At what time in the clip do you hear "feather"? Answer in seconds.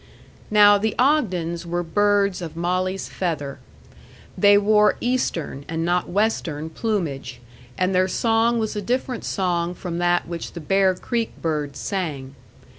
3.07-3.59